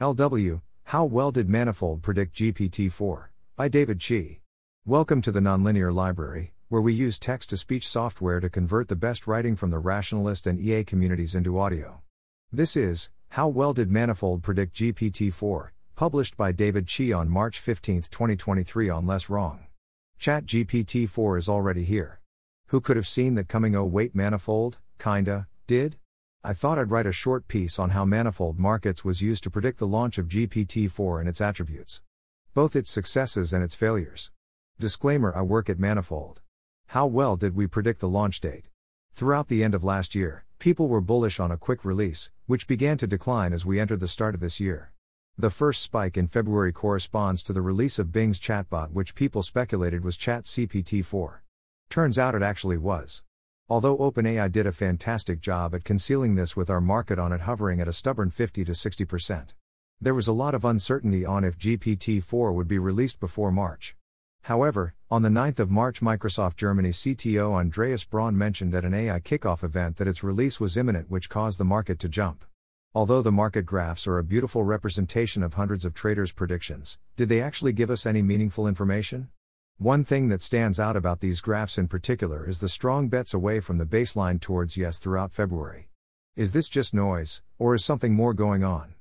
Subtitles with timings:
[0.00, 3.30] LW How Well Did Manifold Predict GPT 4?
[3.54, 4.40] by David Chee.
[4.84, 8.96] Welcome to the Nonlinear Library, where we use text to speech software to convert the
[8.96, 12.02] best writing from the rationalist and EA communities into audio.
[12.50, 15.72] This is How Well Did Manifold Predict GPT 4?
[15.94, 19.68] published by David Chee on March 15, 2023 on Less Wrong.
[20.18, 22.18] Chat GPT 4 is already here.
[22.66, 23.76] Who could have seen that coming?
[23.76, 25.98] Oh, wait, Manifold, kinda, did?
[26.46, 29.78] I thought I'd write a short piece on how Manifold Markets was used to predict
[29.78, 32.02] the launch of GPT 4 and its attributes.
[32.52, 34.30] Both its successes and its failures.
[34.78, 36.42] Disclaimer I work at Manifold.
[36.88, 38.68] How well did we predict the launch date?
[39.14, 42.98] Throughout the end of last year, people were bullish on a quick release, which began
[42.98, 44.92] to decline as we entered the start of this year.
[45.38, 50.04] The first spike in February corresponds to the release of Bing's chatbot, which people speculated
[50.04, 51.42] was ChatGPT 4.
[51.88, 53.22] Turns out it actually was.
[53.66, 57.80] Although OpenAI did a fantastic job at concealing this with our market on it hovering
[57.80, 59.54] at a stubborn 50 to 60%.
[59.98, 63.96] There was a lot of uncertainty on if GPT 4 would be released before March.
[64.42, 69.18] However, on the 9th of March, Microsoft Germany CTO Andreas Braun mentioned at an AI
[69.18, 72.44] kickoff event that its release was imminent, which caused the market to jump.
[72.94, 77.40] Although the market graphs are a beautiful representation of hundreds of traders' predictions, did they
[77.40, 79.30] actually give us any meaningful information?
[79.78, 83.58] One thing that stands out about these graphs in particular is the strong bets away
[83.58, 85.88] from the baseline towards yes throughout February.
[86.36, 88.94] Is this just noise, or is something more going on?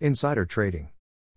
[0.00, 0.90] Insider trading.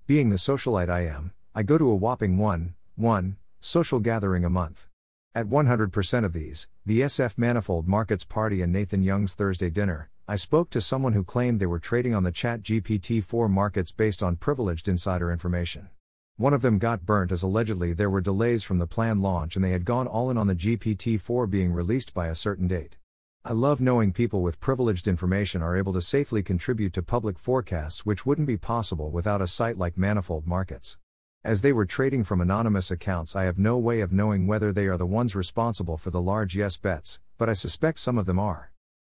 [0.05, 4.49] Being the socialite I am, I go to a whopping 1, 1, social gathering a
[4.49, 4.87] month.
[5.33, 10.35] At 100% of these, the SF Manifold Markets Party and Nathan Young's Thursday dinner, I
[10.35, 14.21] spoke to someone who claimed they were trading on the Chat GPT 4 markets based
[14.21, 15.89] on privileged insider information.
[16.37, 19.63] One of them got burnt as allegedly there were delays from the planned launch and
[19.63, 22.97] they had gone all in on the GPT 4 being released by a certain date.
[23.45, 28.03] I love knowing people with privileged information are able to safely contribute to public forecasts
[28.03, 30.97] which wouldn't be possible without a site like Manifold Markets.
[31.43, 34.87] As they were trading from anonymous accounts, I have no way of knowing whether they
[34.87, 38.39] are the ones responsible for the large yes bets, but I suspect some of them
[38.39, 38.71] are.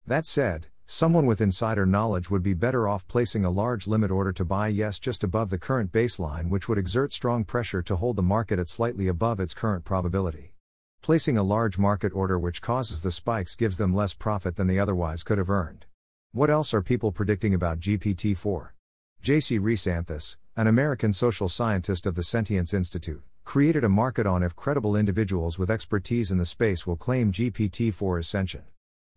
[0.08, 4.34] That said, Someone with insider knowledge would be better off placing a large limit order
[4.34, 8.16] to buy yes just above the current baseline, which would exert strong pressure to hold
[8.16, 10.56] the market at slightly above its current probability.
[11.04, 14.80] Placing a large market order which causes the spikes gives them less profit than they
[14.80, 15.86] otherwise could have earned.
[16.32, 18.74] What else are people predicting about GPT 4?
[19.22, 24.42] Jacy Reese Anthis, an American social scientist of the Sentience Institute, created a market on
[24.42, 28.66] if credible individuals with expertise in the space will claim GPT 4 is sentient.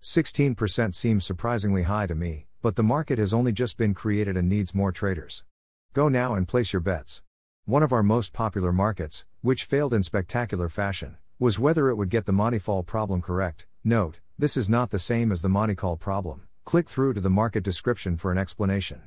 [0.03, 4.49] 16% seems surprisingly high to me, but the market has only just been created and
[4.49, 5.45] needs more traders.
[5.93, 7.23] Go now and place your bets.
[7.67, 12.11] One of our most popular markets, which failed in spectacular fashion, was whether it would
[12.11, 13.67] get the Monty Fall problem correct.
[13.85, 16.49] Note, this is not the same as the Monty Hall problem.
[16.65, 19.03] Click through to the market description for an explanation.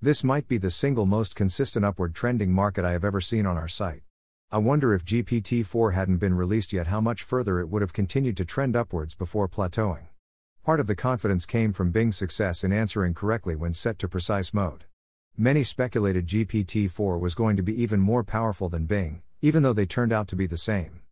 [0.00, 3.56] This might be the single most consistent upward trending market I have ever seen on
[3.56, 4.02] our site.
[4.52, 7.92] I wonder if GPT 4 hadn't been released yet, how much further it would have
[7.92, 10.06] continued to trend upwards before plateauing.
[10.66, 14.52] Part of the confidence came from Bing's success in answering correctly when set to precise
[14.52, 14.82] mode.
[15.36, 19.72] Many speculated GPT 4 was going to be even more powerful than Bing, even though
[19.72, 21.02] they turned out to be the same.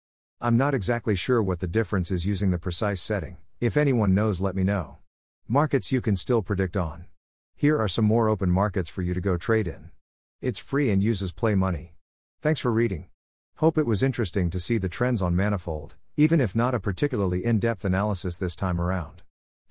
[0.40, 4.40] I'm not exactly sure what the difference is using the precise setting, if anyone knows,
[4.40, 4.98] let me know.
[5.46, 7.04] Markets you can still predict on.
[7.54, 9.92] Here are some more open markets for you to go trade in.
[10.42, 11.94] It's free and uses Play Money.
[12.40, 13.06] Thanks for reading.
[13.58, 17.44] Hope it was interesting to see the trends on Manifold, even if not a particularly
[17.44, 19.22] in depth analysis this time around.